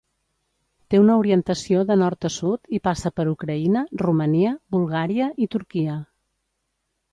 Té 0.93 1.01
una 1.01 1.17
orientació 1.23 1.83
de 1.89 1.97
nord 2.03 2.27
a 2.29 2.31
sud 2.37 2.73
i 2.79 2.81
passa 2.89 3.13
per 3.21 3.27
Ucraïna, 3.35 3.85
Romania, 4.05 4.57
Bulgària 4.77 5.31
i 5.47 5.53
Turquia. 5.57 6.03